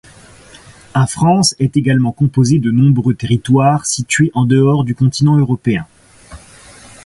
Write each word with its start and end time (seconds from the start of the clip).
a 0.95 1.05
France 1.05 1.53
est 1.59 1.77
également 1.77 2.11
composée 2.11 2.57
de 2.57 2.71
nombreux 2.71 3.13
territoires 3.13 3.85
situés 3.85 4.31
en 4.33 4.45
dehors 4.45 4.83
du 4.83 4.95
continent 4.95 5.37
européen. 5.37 5.85